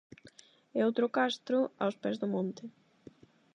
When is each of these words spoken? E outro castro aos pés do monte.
E 0.77 0.79
outro 0.87 1.13
castro 1.17 1.59
aos 1.81 1.95
pés 2.01 2.15
do 2.21 2.27
monte. 2.35 2.63